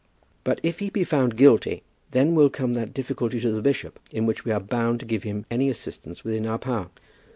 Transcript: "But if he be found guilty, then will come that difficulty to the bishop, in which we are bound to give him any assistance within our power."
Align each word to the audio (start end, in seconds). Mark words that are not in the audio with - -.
"But 0.43 0.59
if 0.63 0.79
he 0.79 0.89
be 0.89 1.03
found 1.03 1.37
guilty, 1.37 1.83
then 2.09 2.33
will 2.33 2.49
come 2.49 2.73
that 2.73 2.91
difficulty 2.91 3.39
to 3.39 3.51
the 3.51 3.61
bishop, 3.61 3.99
in 4.09 4.25
which 4.25 4.43
we 4.45 4.51
are 4.51 4.59
bound 4.59 4.99
to 5.01 5.05
give 5.05 5.21
him 5.21 5.45
any 5.51 5.69
assistance 5.69 6.23
within 6.23 6.47
our 6.47 6.57
power." 6.57 6.89